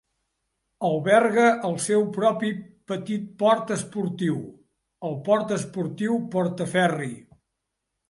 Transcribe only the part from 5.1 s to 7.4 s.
el port esportiu Portaferry.